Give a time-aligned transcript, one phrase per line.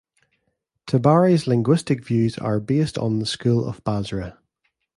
[0.87, 4.39] Tabari's linguistic views are based on the school of Basra.